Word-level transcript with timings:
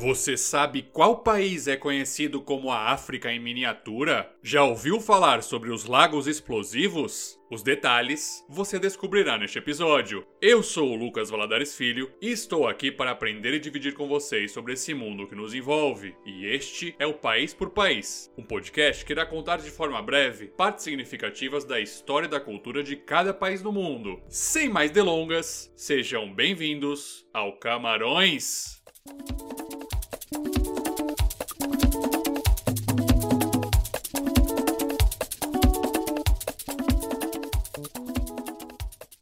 Você 0.00 0.34
sabe 0.34 0.80
qual 0.80 1.18
país 1.18 1.68
é 1.68 1.76
conhecido 1.76 2.40
como 2.40 2.70
a 2.70 2.90
África 2.90 3.30
em 3.30 3.38
miniatura? 3.38 4.34
Já 4.42 4.64
ouviu 4.64 4.98
falar 4.98 5.42
sobre 5.42 5.70
os 5.70 5.84
lagos 5.84 6.26
explosivos? 6.26 7.38
Os 7.50 7.62
detalhes 7.62 8.42
você 8.48 8.78
descobrirá 8.78 9.36
neste 9.36 9.58
episódio. 9.58 10.26
Eu 10.40 10.62
sou 10.62 10.90
o 10.90 10.96
Lucas 10.96 11.28
Valadares 11.28 11.76
Filho 11.76 12.10
e 12.18 12.30
estou 12.30 12.66
aqui 12.66 12.90
para 12.90 13.10
aprender 13.10 13.52
e 13.52 13.60
dividir 13.60 13.92
com 13.92 14.08
vocês 14.08 14.52
sobre 14.52 14.72
esse 14.72 14.94
mundo 14.94 15.26
que 15.26 15.34
nos 15.34 15.52
envolve. 15.52 16.16
E 16.24 16.46
este 16.46 16.94
é 16.98 17.06
o 17.06 17.12
País 17.12 17.52
por 17.52 17.68
País, 17.68 18.32
um 18.38 18.42
podcast 18.42 19.04
que 19.04 19.12
irá 19.12 19.26
contar 19.26 19.58
de 19.58 19.70
forma 19.70 20.00
breve 20.00 20.46
partes 20.46 20.82
significativas 20.82 21.66
da 21.66 21.78
história 21.78 22.24
e 22.24 22.30
da 22.30 22.40
cultura 22.40 22.82
de 22.82 22.96
cada 22.96 23.34
país 23.34 23.60
do 23.60 23.70
mundo. 23.70 24.18
Sem 24.30 24.70
mais 24.70 24.90
delongas, 24.90 25.70
sejam 25.76 26.32
bem-vindos 26.32 27.26
ao 27.34 27.58
Camarões! 27.58 28.80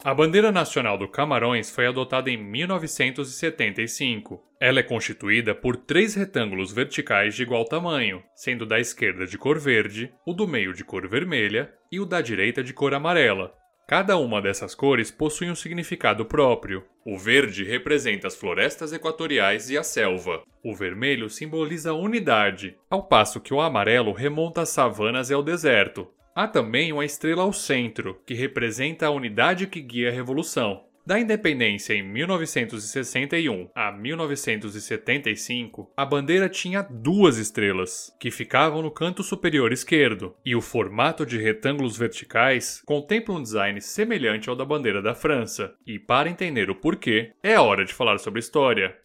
A 0.08 0.14
bandeira 0.14 0.50
nacional 0.50 0.96
do 0.96 1.06
Camarões 1.06 1.70
foi 1.70 1.86
adotada 1.86 2.30
em 2.30 2.36
1975. 2.38 4.42
Ela 4.58 4.80
é 4.80 4.82
constituída 4.82 5.54
por 5.54 5.76
três 5.76 6.14
retângulos 6.14 6.72
verticais 6.72 7.34
de 7.34 7.42
igual 7.42 7.66
tamanho, 7.66 8.22
sendo 8.34 8.64
da 8.64 8.80
esquerda 8.80 9.26
de 9.26 9.36
cor 9.36 9.58
verde, 9.58 10.10
o 10.26 10.32
do 10.32 10.48
meio 10.48 10.72
de 10.72 10.82
cor 10.82 11.06
vermelha 11.06 11.70
e 11.92 12.00
o 12.00 12.06
da 12.06 12.22
direita 12.22 12.64
de 12.64 12.72
cor 12.72 12.94
amarela. 12.94 13.52
Cada 13.86 14.16
uma 14.16 14.40
dessas 14.40 14.74
cores 14.74 15.10
possui 15.10 15.50
um 15.50 15.54
significado 15.54 16.24
próprio. 16.24 16.86
O 17.04 17.18
verde 17.18 17.62
representa 17.62 18.28
as 18.28 18.34
florestas 18.34 18.94
equatoriais 18.94 19.68
e 19.68 19.77
a 19.77 19.82
selva. 19.82 20.42
O 20.64 20.74
vermelho 20.74 21.28
simboliza 21.28 21.90
a 21.90 21.94
unidade, 21.94 22.78
ao 22.88 23.02
passo 23.02 23.42
que 23.42 23.52
o 23.52 23.61
amarelo 23.61 24.14
remonta 24.14 24.62
às 24.62 24.70
savanas 24.70 25.28
e 25.28 25.34
ao 25.34 25.42
deserto. 25.42 26.08
Há 26.39 26.47
também 26.47 26.92
uma 26.92 27.05
estrela 27.05 27.42
ao 27.42 27.53
centro, 27.53 28.20
que 28.25 28.33
representa 28.33 29.08
a 29.08 29.11
unidade 29.11 29.67
que 29.67 29.81
guia 29.81 30.08
a 30.08 30.12
revolução. 30.12 30.84
Da 31.05 31.19
independência 31.19 31.95
em 31.95 32.03
1961 32.05 33.69
a 33.75 33.91
1975, 33.91 35.91
a 35.97 36.06
bandeira 36.06 36.48
tinha 36.48 36.86
duas 36.89 37.39
estrelas, 37.39 38.14
que 38.20 38.30
ficavam 38.30 38.83
no 38.83 38.91
canto 38.92 39.25
superior 39.25 39.72
esquerdo, 39.72 40.33
e 40.47 40.55
o 40.55 40.61
formato 40.61 41.27
de 41.27 41.39
retângulos 41.39 41.98
verticais 41.98 42.80
contempla 42.86 43.34
um 43.34 43.42
design 43.42 43.80
semelhante 43.80 44.48
ao 44.48 44.55
da 44.55 44.64
bandeira 44.64 45.02
da 45.02 45.17
França. 45.17 45.75
E 45.84 45.98
para 45.98 46.30
entender 46.30 46.70
o 46.70 46.77
porquê, 46.77 47.33
é 47.42 47.58
hora 47.58 47.84
de 47.84 47.92
falar 47.92 48.19
sobre 48.19 48.39
história. 48.39 48.97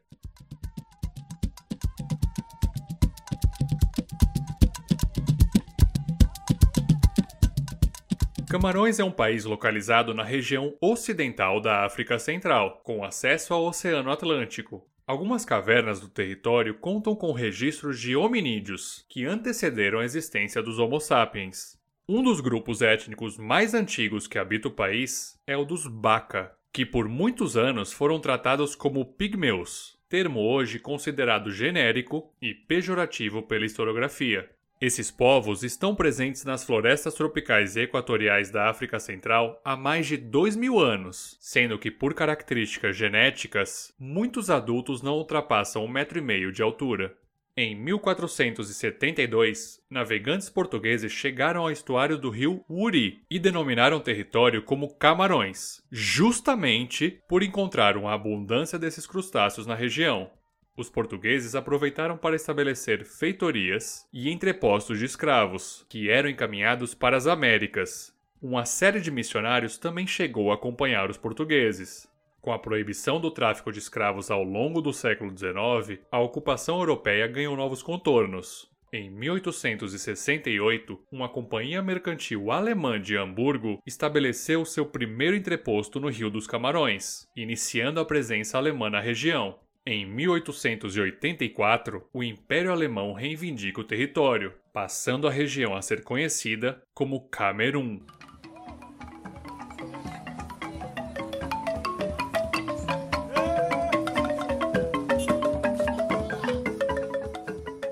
Camarões 8.54 9.00
é 9.00 9.04
um 9.04 9.10
país 9.10 9.46
localizado 9.46 10.14
na 10.14 10.24
região 10.24 10.78
ocidental 10.80 11.60
da 11.60 11.88
África 11.88 12.20
Central, 12.20 12.82
com 12.84 13.04
acesso 13.04 13.52
ao 13.52 13.66
Oceano 13.66 14.12
Atlântico. 14.12 14.88
Algumas 15.08 15.44
cavernas 15.44 16.00
do 16.00 16.08
território 16.08 16.76
contam 16.76 17.16
com 17.16 17.32
registros 17.32 18.00
de 18.00 18.16
hominídeos 18.16 19.08
que 19.10 19.26
antecederam 19.26 20.02
a 20.02 20.06
existência 20.06 20.62
dos 20.62 20.78
Homo 20.78 21.00
sapiens. 21.00 21.80
Um 22.08 22.22
dos 22.22 22.40
grupos 22.42 22.84
étnicos 22.84 23.40
mais 23.40 23.74
antigos 23.74 24.28
que 24.28 24.38
habita 24.38 24.68
o 24.68 24.72
país 24.72 25.36
é 25.48 25.58
o 25.58 25.66
dos 25.66 25.88
Baka, 25.88 26.56
que 26.72 26.86
por 26.86 27.10
muitos 27.10 27.58
anos 27.58 27.92
foram 27.92 28.20
tratados 28.20 28.76
como 28.76 29.04
pigmeus, 29.04 29.98
termo 30.08 30.42
hoje 30.42 30.78
considerado 30.78 31.50
genérico 31.50 32.32
e 32.40 32.54
pejorativo 32.54 33.42
pela 33.42 33.66
historiografia. 33.66 34.48
Esses 34.86 35.10
povos 35.10 35.64
estão 35.64 35.96
presentes 35.96 36.44
nas 36.44 36.66
florestas 36.66 37.14
tropicais 37.14 37.78
e 37.78 37.84
equatoriais 37.84 38.52
da 38.52 38.70
África 38.70 39.00
Central 39.00 39.62
há 39.64 39.78
mais 39.78 40.06
de 40.06 40.18
dois 40.18 40.58
mil 40.58 40.78
anos, 40.78 41.38
sendo 41.40 41.80
que, 41.80 41.90
por 41.90 42.14
características 42.14 42.94
genéticas, 42.94 43.96
muitos 43.98 44.50
adultos 44.50 45.02
não 45.02 45.14
ultrapassam 45.14 45.86
um 45.86 45.88
metro 45.88 46.20
e 46.20 46.22
meio 46.22 46.52
de 46.52 46.62
altura. 46.62 47.16
Em 47.56 47.74
1472, 47.82 49.80
navegantes 49.90 50.50
portugueses 50.50 51.14
chegaram 51.14 51.62
ao 51.62 51.72
estuário 51.72 52.18
do 52.18 52.30
rio 52.30 52.62
Uri 52.68 53.22
e 53.32 53.40
denominaram 53.40 53.96
o 53.96 54.02
território 54.02 54.64
como 54.64 54.94
Camarões, 54.96 55.82
justamente 55.90 57.22
por 57.30 57.42
encontrar 57.42 57.96
uma 57.96 58.14
abundância 58.14 58.78
desses 58.78 59.08
crustáceos 59.08 59.66
na 59.66 59.76
região. 59.76 60.30
Os 60.76 60.90
portugueses 60.90 61.54
aproveitaram 61.54 62.18
para 62.18 62.36
estabelecer 62.36 63.06
feitorias 63.06 64.08
e 64.12 64.32
entrepostos 64.32 64.98
de 64.98 65.06
escravos, 65.06 65.86
que 65.88 66.10
eram 66.10 66.30
encaminhados 66.30 66.96
para 66.96 67.16
as 67.16 67.28
Américas. 67.28 68.12
Uma 68.42 68.66
série 68.66 69.00
de 69.00 69.12
missionários 69.12 69.78
também 69.78 70.08
chegou 70.08 70.52
a 70.52 70.56
acompanhar 70.56 71.12
os 71.12 71.18
portugueses. 71.18 72.12
Com 72.42 72.52
a 72.52 72.58
proibição 72.58 73.22
do 73.22 73.30
tráfico 73.30 73.72
de 73.72 73.80
escravos 73.80 74.32
ao 74.32 74.44
longo 74.44 74.82
do 74.82 74.92
século 74.92 75.30
XIX, 75.30 76.02
a 76.12 76.20
ocupação 76.20 76.80
europeia 76.80 77.28
ganhou 77.28 77.56
novos 77.56 77.84
contornos. 77.84 78.70
Em 78.92 79.10
1868, 79.10 81.00
uma 81.12 81.30
companhia 81.30 81.82
mercantil 81.82 82.52
alemã 82.52 83.00
de 83.00 83.16
Hamburgo 83.16 83.82
estabeleceu 83.86 84.66
seu 84.66 84.86
primeiro 84.86 85.36
entreposto 85.36 86.00
no 86.00 86.10
Rio 86.10 86.30
dos 86.30 86.46
Camarões, 86.46 87.28
iniciando 87.36 88.00
a 88.00 88.06
presença 88.06 88.58
alemã 88.58 88.90
na 88.90 89.00
região. 89.00 89.58
Em 89.86 90.06
1884, 90.06 92.08
o 92.14 92.24
Império 92.24 92.72
Alemão 92.72 93.12
reivindica 93.12 93.82
o 93.82 93.84
território, 93.84 94.54
passando 94.72 95.28
a 95.28 95.32
região 95.32 95.76
a 95.76 95.82
ser 95.82 96.06
conhecida 96.06 96.82
como 96.94 97.28
Camerun. 97.28 98.00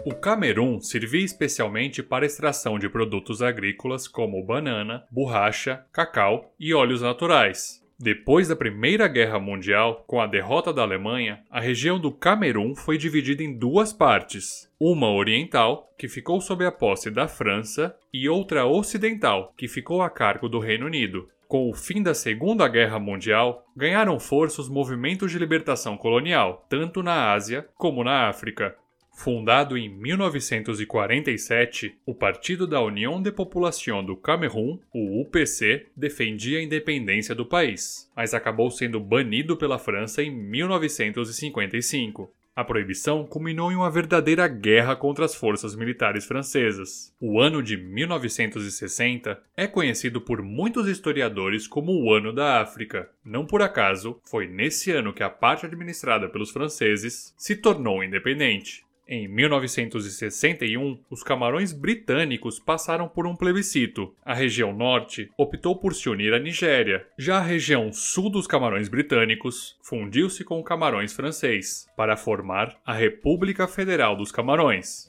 O 0.06 0.16
Camerun 0.16 0.80
servia 0.80 1.26
especialmente 1.26 2.02
para 2.02 2.24
a 2.24 2.28
extração 2.28 2.80
de 2.80 2.88
produtos 2.88 3.42
agrícolas 3.42 4.08
como 4.08 4.42
banana, 4.46 5.06
borracha, 5.12 5.86
cacau 5.92 6.56
e 6.58 6.74
óleos 6.74 7.02
naturais, 7.02 7.81
depois 8.02 8.48
da 8.48 8.56
Primeira 8.56 9.08
Guerra 9.08 9.40
Mundial, 9.40 10.04
com 10.08 10.20
a 10.20 10.28
derrota 10.28 10.74
da 10.74 10.82
Alemanha, 10.82 11.44
a 11.50 11.60
região 11.60 12.00
do 12.00 12.12
Camerun 12.12 12.76
foi 12.76 12.98
dividida 12.98 13.44
em 13.44 13.58
duas 13.58 13.94
partes. 13.94 14.70
Uma 14.80 15.12
oriental, 15.12 15.88
que 15.98 16.08
ficou 16.08 16.42
sob 16.42 16.66
a 16.66 16.72
posse 16.72 17.12
da 17.12 17.28
França, 17.28 17.96
e 18.14 18.28
outra 18.28 18.66
ocidental, 18.66 19.54
que 19.56 19.68
ficou 19.68 20.02
a 20.02 20.10
cargo 20.10 20.50
do 20.50 20.60
Reino 20.60 20.88
Unido. 20.88 21.30
Com 21.48 21.70
o 21.70 21.74
fim 21.74 22.02
da 22.02 22.14
Segunda 22.14 22.68
Guerra 22.68 22.98
Mundial, 22.98 23.66
ganharam 23.76 24.20
força 24.20 24.62
os 24.62 24.70
movimentos 24.70 25.32
de 25.32 25.38
libertação 25.38 25.98
colonial, 25.98 26.66
tanto 26.70 27.04
na 27.04 27.32
Ásia 27.34 27.68
como 27.76 28.04
na 28.04 28.30
África, 28.30 28.76
Fundado 29.14 29.78
em 29.78 29.88
1947, 29.88 31.96
o 32.06 32.16
Partido 32.16 32.66
da 32.66 32.82
União 32.82 33.22
de 33.22 33.32
População 33.32 34.04
do 34.04 34.18
Camerun, 34.18 34.80
o 34.92 35.22
UPC, 35.22 35.86
defendia 35.96 36.58
a 36.58 36.64
independência 36.64 37.36
do 37.36 37.46
país, 37.46 38.10
mas 38.16 38.34
acabou 38.34 38.72
sendo 38.72 39.00
banido 39.00 39.56
pela 39.56 39.78
França 39.78 40.24
em 40.24 40.32
1955. 40.32 42.34
A 42.54 42.66
proibição 42.66 43.26
culminou 43.26 43.72
em 43.72 43.76
uma 43.76 43.90
verdadeira 43.90 44.46
guerra 44.48 44.96
contra 44.96 45.24
as 45.24 45.34
forças 45.34 45.74
militares 45.74 46.26
francesas. 46.26 47.16
O 47.20 47.40
ano 47.40 47.64
de 47.64 47.78
1960 47.78 49.42
é 49.56 49.68
conhecido 49.68 50.20
por 50.20 50.42
muitos 50.42 50.88
historiadores 50.88 51.66
como 51.66 51.94
o 51.94 52.14
Ano 52.14 52.34
da 52.34 52.60
África. 52.60 53.10
Não 53.24 53.46
por 53.46 53.62
acaso, 53.62 54.20
foi 54.26 54.48
nesse 54.48 54.92
ano 54.92 55.14
que 55.14 55.24
a 55.24 55.30
parte 55.30 55.66
administrada 55.66 56.28
pelos 56.28 56.52
franceses 56.52 57.34
se 57.38 57.56
tornou 57.56 58.04
independente. 58.04 58.84
Em 59.14 59.28
1961, 59.28 60.98
os 61.10 61.22
camarões 61.22 61.74
britânicos 61.74 62.60
passaram 62.60 63.10
por 63.10 63.28
um 63.28 63.36
plebiscito. 63.36 64.16
A 64.24 64.34
região 64.34 64.72
norte 64.72 65.30
optou 65.38 65.76
por 65.78 65.94
se 65.94 66.08
unir 66.08 66.34
à 66.34 66.40
Nigéria. 66.40 67.06
Já 67.18 67.40
a 67.40 67.42
região 67.42 67.92
sul 67.92 68.30
dos 68.30 68.48
camarões 68.48 68.88
britânicos 68.88 69.78
fundiu-se 69.84 70.46
com 70.46 70.62
o 70.62 70.64
camarões 70.64 71.12
francês 71.12 71.90
para 71.98 72.16
formar 72.16 72.80
a 72.86 72.94
República 72.94 73.68
Federal 73.68 74.16
dos 74.16 74.32
Camarões. 74.32 75.06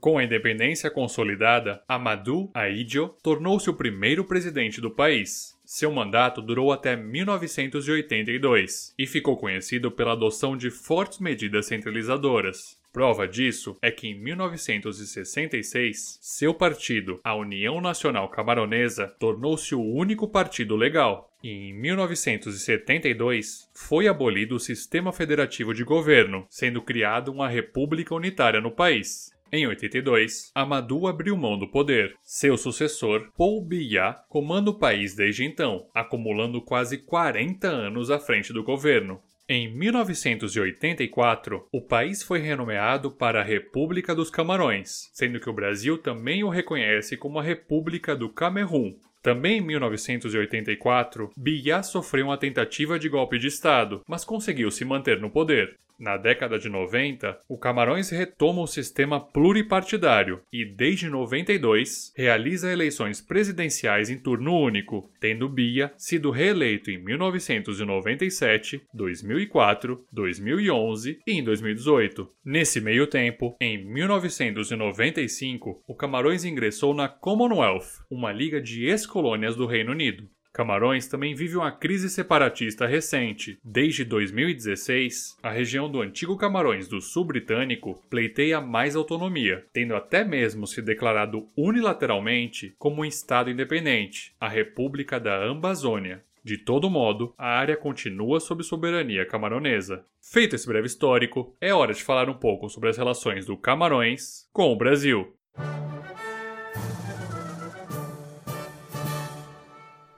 Com 0.00 0.16
a 0.16 0.24
independência 0.24 0.90
consolidada, 0.90 1.82
Amadou 1.86 2.50
Ahidjo 2.54 3.14
tornou-se 3.22 3.68
o 3.68 3.74
primeiro 3.74 4.24
presidente 4.24 4.80
do 4.80 4.90
país. 4.90 5.57
Seu 5.70 5.92
mandato 5.92 6.40
durou 6.40 6.72
até 6.72 6.96
1982 6.96 8.94
e 8.98 9.06
ficou 9.06 9.36
conhecido 9.36 9.90
pela 9.90 10.12
adoção 10.12 10.56
de 10.56 10.70
fortes 10.70 11.18
medidas 11.18 11.66
centralizadoras. 11.66 12.78
Prova 12.90 13.28
disso 13.28 13.76
é 13.82 13.90
que 13.90 14.08
em 14.08 14.18
1966, 14.18 16.20
seu 16.22 16.54
partido, 16.54 17.20
a 17.22 17.34
União 17.34 17.82
Nacional 17.82 18.30
Camaronesa, 18.30 19.14
tornou-se 19.20 19.74
o 19.74 19.82
único 19.82 20.26
partido 20.26 20.74
legal. 20.74 21.30
E 21.44 21.50
em 21.50 21.74
1972, 21.74 23.68
foi 23.74 24.08
abolido 24.08 24.54
o 24.54 24.60
sistema 24.60 25.12
federativo 25.12 25.74
de 25.74 25.84
governo, 25.84 26.46
sendo 26.48 26.80
criada 26.80 27.30
uma 27.30 27.46
república 27.46 28.14
unitária 28.14 28.62
no 28.62 28.70
país. 28.70 29.36
Em 29.50 29.66
82, 29.66 30.50
Amadou 30.54 31.08
abriu 31.08 31.36
mão 31.36 31.58
do 31.58 31.66
poder. 31.66 32.14
Seu 32.22 32.58
sucessor, 32.58 33.30
Paul 33.36 33.64
Biya, 33.64 34.16
comanda 34.28 34.70
o 34.70 34.78
país 34.78 35.14
desde 35.14 35.44
então, 35.44 35.86
acumulando 35.94 36.60
quase 36.60 36.98
40 36.98 37.66
anos 37.66 38.10
à 38.10 38.18
frente 38.18 38.52
do 38.52 38.62
governo. 38.62 39.20
Em 39.48 39.74
1984, 39.74 41.66
o 41.72 41.80
país 41.80 42.22
foi 42.22 42.40
renomeado 42.40 43.10
para 43.10 43.40
a 43.40 43.44
República 43.44 44.14
dos 44.14 44.30
Camarões, 44.30 45.08
sendo 45.14 45.40
que 45.40 45.48
o 45.48 45.54
Brasil 45.54 45.96
também 45.96 46.44
o 46.44 46.50
reconhece 46.50 47.16
como 47.16 47.38
a 47.38 47.42
República 47.42 48.14
do 48.14 48.28
Camerun, 48.28 48.94
também 49.22 49.58
em 49.58 49.60
1984, 49.60 51.30
Biya 51.36 51.82
sofreu 51.82 52.26
uma 52.26 52.38
tentativa 52.38 52.98
de 52.98 53.08
golpe 53.08 53.38
de 53.38 53.48
Estado, 53.48 54.02
mas 54.06 54.24
conseguiu 54.24 54.70
se 54.70 54.84
manter 54.84 55.20
no 55.20 55.28
poder. 55.28 55.76
Na 55.98 56.16
década 56.16 56.60
de 56.60 56.68
90, 56.68 57.40
o 57.48 57.58
Camarões 57.58 58.10
retoma 58.10 58.62
o 58.62 58.68
sistema 58.68 59.18
pluripartidário 59.18 60.40
e, 60.52 60.64
desde 60.64 61.08
92, 61.08 62.12
realiza 62.16 62.70
eleições 62.72 63.20
presidenciais 63.20 64.08
em 64.08 64.16
turno 64.16 64.54
único, 64.54 65.10
tendo 65.18 65.48
Bia 65.48 65.92
sido 65.96 66.30
reeleito 66.30 66.88
em 66.88 66.98
1997, 66.98 68.80
2004, 68.94 70.04
2011 70.12 71.18
e 71.26 71.32
em 71.32 71.42
2018. 71.42 72.30
Nesse 72.44 72.80
meio 72.80 73.08
tempo, 73.08 73.56
em 73.60 73.84
1995, 73.84 75.82
o 75.84 75.94
Camarões 75.96 76.44
ingressou 76.44 76.94
na 76.94 77.08
Commonwealth, 77.08 78.04
uma 78.08 78.30
liga 78.30 78.60
de 78.60 78.84
ex-colônias 78.84 79.56
do 79.56 79.66
Reino 79.66 79.90
Unido. 79.90 80.28
Camarões 80.58 81.06
também 81.06 81.36
vive 81.36 81.56
uma 81.56 81.70
crise 81.70 82.10
separatista 82.10 82.84
recente. 82.84 83.60
Desde 83.62 84.04
2016, 84.04 85.38
a 85.40 85.52
região 85.52 85.88
do 85.88 86.02
antigo 86.02 86.36
Camarões 86.36 86.88
do 86.88 87.00
Sul 87.00 87.26
Britânico 87.26 88.02
pleiteia 88.10 88.60
mais 88.60 88.96
autonomia, 88.96 89.64
tendo 89.72 89.94
até 89.94 90.24
mesmo 90.24 90.66
se 90.66 90.82
declarado 90.82 91.48
unilateralmente 91.56 92.74
como 92.76 93.02
um 93.02 93.04
Estado 93.04 93.52
independente, 93.52 94.34
a 94.40 94.48
República 94.48 95.20
da 95.20 95.40
Ambazônia. 95.44 96.24
De 96.42 96.58
todo 96.58 96.90
modo, 96.90 97.32
a 97.38 97.46
área 97.46 97.76
continua 97.76 98.40
sob 98.40 98.64
soberania 98.64 99.24
camaronesa. 99.24 100.04
Feito 100.20 100.56
esse 100.56 100.66
breve 100.66 100.88
histórico, 100.88 101.54
é 101.60 101.72
hora 101.72 101.94
de 101.94 102.02
falar 102.02 102.28
um 102.28 102.34
pouco 102.34 102.68
sobre 102.68 102.88
as 102.88 102.96
relações 102.96 103.46
do 103.46 103.56
Camarões 103.56 104.48
com 104.52 104.72
o 104.72 104.76
Brasil. 104.76 105.37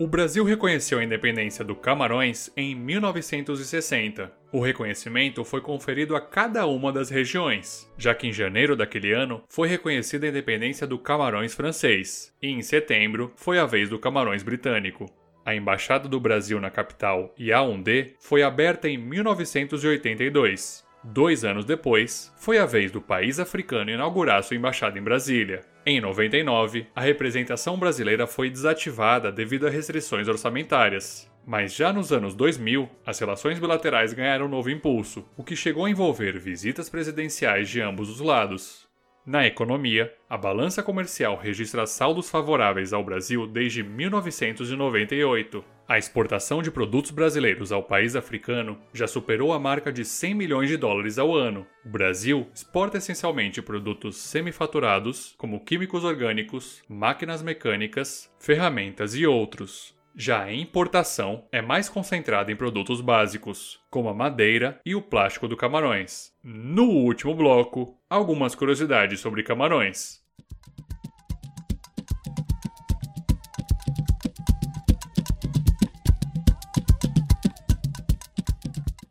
O 0.00 0.06
Brasil 0.06 0.42
reconheceu 0.44 0.98
a 0.98 1.04
independência 1.04 1.62
do 1.62 1.76
Camarões 1.76 2.50
em 2.56 2.74
1960. 2.74 4.32
O 4.50 4.58
reconhecimento 4.58 5.44
foi 5.44 5.60
conferido 5.60 6.16
a 6.16 6.22
cada 6.22 6.66
uma 6.66 6.90
das 6.90 7.10
regiões, 7.10 7.86
já 7.98 8.14
que 8.14 8.26
em 8.26 8.32
janeiro 8.32 8.74
daquele 8.74 9.12
ano 9.12 9.44
foi 9.46 9.68
reconhecida 9.68 10.24
a 10.24 10.30
independência 10.30 10.86
do 10.86 10.98
Camarões 10.98 11.52
francês, 11.52 12.34
e 12.40 12.48
em 12.48 12.62
setembro 12.62 13.30
foi 13.36 13.58
a 13.58 13.66
vez 13.66 13.90
do 13.90 13.98
Camarões 13.98 14.42
britânico. 14.42 15.04
A 15.44 15.54
Embaixada 15.54 16.08
do 16.08 16.18
Brasil 16.18 16.58
na 16.58 16.70
capital, 16.70 17.34
Yaoundé, 17.38 18.14
foi 18.20 18.42
aberta 18.42 18.88
em 18.88 18.96
1982. 18.96 20.82
Dois 21.04 21.44
anos 21.44 21.66
depois, 21.66 22.32
foi 22.38 22.56
a 22.56 22.64
vez 22.64 22.90
do 22.90 23.02
país 23.02 23.38
africano 23.38 23.90
inaugurar 23.90 24.42
sua 24.42 24.56
embaixada 24.56 24.98
em 24.98 25.02
Brasília. 25.02 25.60
Em 25.86 25.98
99, 25.98 26.86
a 26.94 27.00
representação 27.00 27.78
brasileira 27.78 28.26
foi 28.26 28.50
desativada 28.50 29.32
devido 29.32 29.66
a 29.66 29.70
restrições 29.70 30.28
orçamentárias. 30.28 31.30
Mas 31.46 31.74
já 31.74 31.90
nos 31.90 32.12
anos 32.12 32.34
2000, 32.34 32.86
as 33.04 33.18
relações 33.18 33.58
bilaterais 33.58 34.12
ganharam 34.12 34.46
novo 34.46 34.68
impulso, 34.68 35.26
o 35.38 35.42
que 35.42 35.56
chegou 35.56 35.86
a 35.86 35.90
envolver 35.90 36.38
visitas 36.38 36.90
presidenciais 36.90 37.70
de 37.70 37.80
ambos 37.80 38.10
os 38.10 38.20
lados. 38.20 38.86
Na 39.24 39.46
economia, 39.46 40.12
a 40.28 40.36
balança 40.36 40.82
comercial 40.82 41.36
registra 41.36 41.86
saldos 41.86 42.28
favoráveis 42.28 42.92
ao 42.92 43.02
Brasil 43.02 43.46
desde 43.46 43.82
1998. 43.82 45.64
A 45.90 45.98
exportação 45.98 46.62
de 46.62 46.70
produtos 46.70 47.10
brasileiros 47.10 47.72
ao 47.72 47.82
país 47.82 48.14
africano 48.14 48.78
já 48.94 49.08
superou 49.08 49.52
a 49.52 49.58
marca 49.58 49.92
de 49.92 50.04
100 50.04 50.34
milhões 50.34 50.68
de 50.68 50.76
dólares 50.76 51.18
ao 51.18 51.34
ano. 51.34 51.66
O 51.84 51.88
Brasil 51.88 52.46
exporta 52.54 52.98
essencialmente 52.98 53.60
produtos 53.60 54.16
semifaturados, 54.18 55.34
como 55.36 55.64
químicos 55.64 56.04
orgânicos, 56.04 56.80
máquinas 56.88 57.42
mecânicas, 57.42 58.30
ferramentas 58.38 59.16
e 59.16 59.26
outros. 59.26 59.92
Já 60.14 60.44
a 60.44 60.54
importação 60.54 61.44
é 61.50 61.60
mais 61.60 61.88
concentrada 61.88 62.52
em 62.52 62.56
produtos 62.56 63.00
básicos, 63.00 63.80
como 63.90 64.08
a 64.08 64.14
madeira 64.14 64.78
e 64.86 64.94
o 64.94 65.02
plástico 65.02 65.48
do 65.48 65.56
Camarões. 65.56 66.32
No 66.44 66.84
último 66.84 67.34
bloco, 67.34 67.98
algumas 68.08 68.54
curiosidades 68.54 69.18
sobre 69.18 69.42
Camarões. 69.42 70.20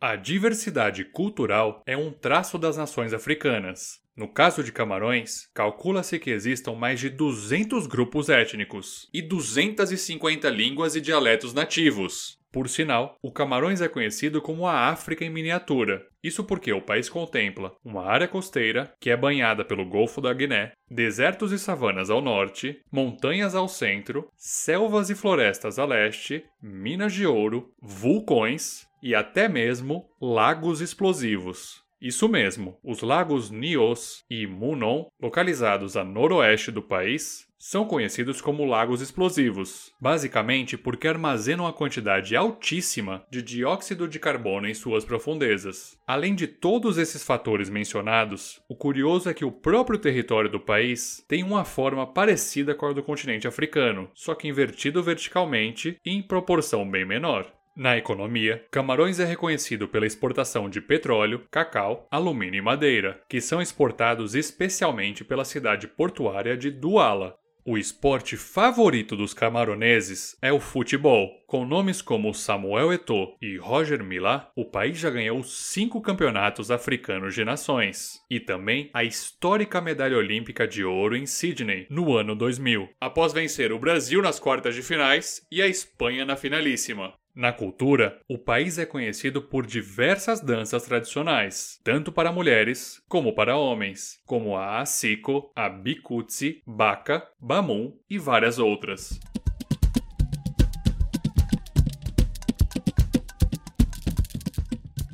A 0.02 0.16
diversidade 0.16 1.04
cultural 1.04 1.82
é 1.84 1.94
um 1.94 2.10
traço 2.10 2.56
das 2.56 2.74
nações 2.78 3.12
africanas. 3.12 4.00
No 4.16 4.26
caso 4.26 4.64
de 4.64 4.72
Camarões, 4.72 5.46
calcula-se 5.52 6.18
que 6.18 6.30
existam 6.30 6.72
mais 6.72 6.98
de 6.98 7.10
200 7.10 7.86
grupos 7.86 8.30
étnicos 8.30 9.10
e 9.12 9.20
250 9.20 10.48
línguas 10.48 10.96
e 10.96 11.02
dialetos 11.02 11.52
nativos. 11.52 12.38
Por 12.50 12.66
sinal, 12.66 13.18
o 13.22 13.30
Camarões 13.30 13.82
é 13.82 13.88
conhecido 13.88 14.40
como 14.40 14.66
a 14.66 14.88
África 14.88 15.22
em 15.22 15.30
miniatura. 15.30 16.02
Isso 16.24 16.44
porque 16.44 16.72
o 16.72 16.80
país 16.80 17.10
contempla 17.10 17.76
uma 17.84 18.06
área 18.06 18.26
costeira, 18.26 18.94
que 18.98 19.10
é 19.10 19.16
banhada 19.16 19.66
pelo 19.66 19.84
Golfo 19.86 20.20
da 20.22 20.32
Guiné, 20.32 20.72
desertos 20.90 21.52
e 21.52 21.58
savanas 21.58 22.08
ao 22.08 22.22
norte, 22.22 22.80
montanhas 22.90 23.54
ao 23.54 23.68
centro, 23.68 24.28
selvas 24.34 25.10
e 25.10 25.14
florestas 25.14 25.78
a 25.78 25.84
leste, 25.84 26.42
minas 26.60 27.12
de 27.12 27.26
ouro, 27.26 27.70
vulcões, 27.80 28.89
e 29.02 29.14
até 29.14 29.48
mesmo 29.48 30.08
lagos 30.20 30.80
explosivos. 30.80 31.82
Isso 32.00 32.26
mesmo, 32.30 32.78
os 32.82 33.02
lagos 33.02 33.50
Nios 33.50 34.24
e 34.30 34.46
Munon, 34.46 35.06
localizados 35.20 35.98
a 35.98 36.04
noroeste 36.04 36.70
do 36.70 36.80
país, 36.80 37.46
são 37.58 37.84
conhecidos 37.84 38.40
como 38.40 38.64
lagos 38.64 39.02
explosivos, 39.02 39.92
basicamente 40.00 40.78
porque 40.78 41.06
armazenam 41.06 41.66
uma 41.66 41.74
quantidade 41.74 42.34
altíssima 42.34 43.22
de 43.30 43.42
dióxido 43.42 44.08
de 44.08 44.18
carbono 44.18 44.66
em 44.66 44.72
suas 44.72 45.04
profundezas. 45.04 45.98
Além 46.06 46.34
de 46.34 46.46
todos 46.46 46.96
esses 46.96 47.22
fatores 47.22 47.68
mencionados, 47.68 48.62
o 48.66 48.74
curioso 48.74 49.28
é 49.28 49.34
que 49.34 49.44
o 49.44 49.52
próprio 49.52 49.98
território 49.98 50.48
do 50.48 50.58
país 50.58 51.22
tem 51.28 51.44
uma 51.44 51.66
forma 51.66 52.06
parecida 52.06 52.74
com 52.74 52.86
a 52.86 52.94
do 52.94 53.02
continente 53.02 53.46
africano, 53.46 54.10
só 54.14 54.34
que 54.34 54.48
invertido 54.48 55.02
verticalmente 55.02 55.98
e 56.02 56.12
em 56.12 56.22
proporção 56.22 56.90
bem 56.90 57.04
menor. 57.04 57.59
Na 57.76 57.96
economia, 57.96 58.64
Camarões 58.70 59.20
é 59.20 59.24
reconhecido 59.24 59.88
pela 59.88 60.06
exportação 60.06 60.68
de 60.68 60.80
petróleo, 60.80 61.46
cacau, 61.50 62.06
alumínio 62.10 62.58
e 62.58 62.62
madeira, 62.62 63.22
que 63.28 63.40
são 63.40 63.62
exportados 63.62 64.34
especialmente 64.34 65.24
pela 65.24 65.44
cidade 65.44 65.86
portuária 65.86 66.56
de 66.56 66.70
Duala. 66.70 67.40
O 67.64 67.76
esporte 67.76 68.36
favorito 68.36 69.14
dos 69.14 69.34
camaroneses 69.34 70.36
é 70.40 70.52
o 70.52 70.58
futebol. 70.58 71.30
Com 71.46 71.66
nomes 71.66 72.00
como 72.00 72.32
Samuel 72.32 72.92
Eto'o 72.92 73.36
e 73.40 73.58
Roger 73.58 74.02
Milá, 74.02 74.50
o 74.56 74.64
país 74.64 74.98
já 74.98 75.10
ganhou 75.10 75.42
cinco 75.42 76.00
campeonatos 76.00 76.70
africanos 76.70 77.34
de 77.34 77.44
nações 77.44 78.18
e 78.30 78.40
também 78.40 78.90
a 78.94 79.04
histórica 79.04 79.80
medalha 79.80 80.16
olímpica 80.16 80.66
de 80.66 80.82
ouro 80.82 81.14
em 81.14 81.26
Sydney 81.26 81.86
no 81.90 82.16
ano 82.16 82.34
2000, 82.34 82.88
após 83.00 83.32
vencer 83.32 83.72
o 83.72 83.78
Brasil 83.78 84.22
nas 84.22 84.40
quartas 84.40 84.74
de 84.74 84.82
finais 84.82 85.46
e 85.52 85.60
a 85.60 85.66
Espanha 85.66 86.24
na 86.24 86.36
finalíssima. 86.36 87.12
Na 87.32 87.52
cultura, 87.52 88.20
o 88.28 88.36
país 88.36 88.76
é 88.76 88.84
conhecido 88.84 89.40
por 89.40 89.64
diversas 89.64 90.40
danças 90.40 90.82
tradicionais, 90.82 91.80
tanto 91.84 92.10
para 92.10 92.32
mulheres 92.32 93.00
como 93.08 93.32
para 93.32 93.56
homens, 93.56 94.20
como 94.26 94.56
a 94.56 94.80
Asiko, 94.80 95.52
a 95.54 95.68
Bikutsi, 95.68 96.60
Baka, 96.66 97.24
Bamun 97.38 97.96
e 98.10 98.18
várias 98.18 98.58
outras. 98.58 99.20